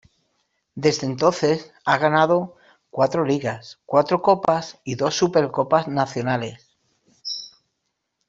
[0.73, 2.55] Desde entonces, ha ganado
[2.89, 6.75] cuatro ligas, cuatro copas y dos supercopas nacionales.